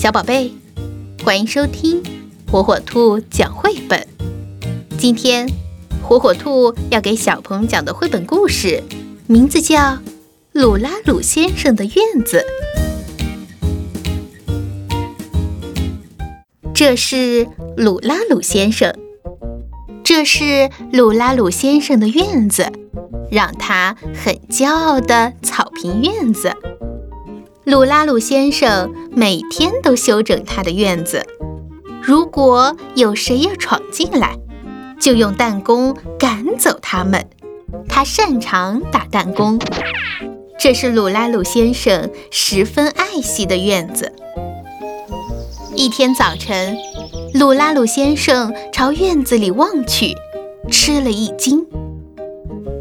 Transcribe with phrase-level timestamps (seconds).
[0.00, 0.52] 小宝贝，
[1.24, 2.00] 欢迎收听
[2.48, 4.06] 火火兔讲绘本。
[4.96, 5.50] 今天，
[6.00, 8.80] 火火兔要给小朋友讲的绘本故事，
[9.26, 9.76] 名字叫
[10.52, 12.46] 《鲁拉鲁先生的院子》。
[16.72, 18.94] 这是鲁拉鲁先生，
[20.04, 22.70] 这是鲁拉鲁先生的院子，
[23.32, 26.54] 让他很骄傲的草坪院子。
[27.64, 31.26] 鲁拉鲁先生每天都修整他的院子。
[32.00, 34.38] 如果有谁要闯进来，
[35.00, 37.28] 就用弹弓赶走他们。
[37.88, 39.58] 他擅长打弹弓。
[40.56, 44.12] 这是鲁拉鲁先生十分爱惜的院子。
[45.74, 46.78] 一天早晨，
[47.34, 50.14] 鲁拉鲁先生朝院子里望去，
[50.70, 51.66] 吃了一惊。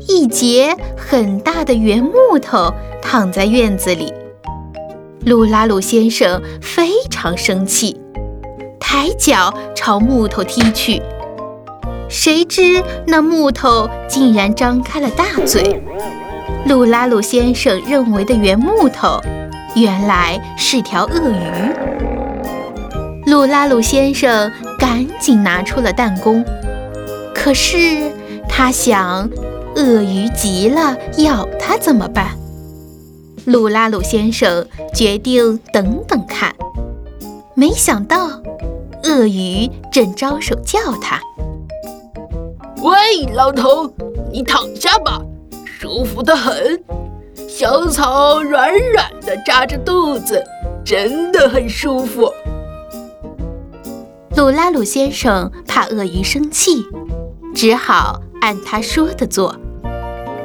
[0.07, 4.13] 一截很大的圆木头躺在院子里。
[5.27, 7.99] 鲁拉鲁先生非常生气，
[8.79, 11.01] 抬脚朝木头踢去。
[12.07, 15.83] 谁知那木头竟然张开了大嘴。
[16.65, 19.19] 鲁拉鲁先生认为的圆木头，
[19.75, 21.73] 原来是条鳄鱼。
[23.25, 26.41] 鲁拉鲁先生赶紧拿出了弹弓，
[27.35, 28.09] 可是
[28.47, 29.29] 他想，
[29.75, 32.29] 鳄鱼急了咬他怎么办？
[33.47, 36.53] 鲁拉鲁先生决定等等看，
[37.55, 38.27] 没想到
[39.05, 41.17] 鳄鱼正招手叫他
[42.83, 43.89] ：“喂，老头，
[44.33, 45.21] 你躺下吧，
[45.63, 46.83] 舒服得很。
[47.47, 50.43] 小草软软的，扎着肚子，
[50.83, 52.29] 真的很舒服。”
[54.35, 56.83] 鲁拉鲁先生怕鳄鱼生气，
[57.55, 59.55] 只好按他说的做。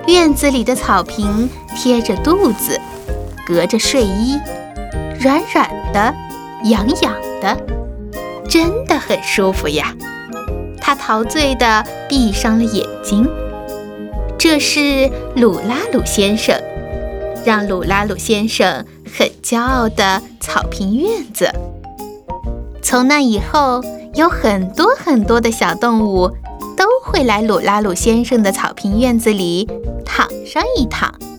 [0.06, 2.80] 院子里的草坪贴着肚子。
[3.44, 4.38] 隔着睡衣，
[5.18, 6.14] 软软的，
[6.64, 7.56] 痒痒的，
[8.48, 9.92] 真的很舒服呀。
[10.80, 13.28] 他陶醉地闭上了眼睛。
[14.38, 16.56] 这是鲁拉鲁先生，
[17.44, 21.50] 让鲁拉鲁先生很骄傲的草坪院子。
[22.80, 23.82] 从那以后，
[24.14, 26.30] 有很多很多的小动物
[27.12, 29.68] 会来鲁拉鲁先生的草坪院子里
[30.02, 31.31] 躺上一躺。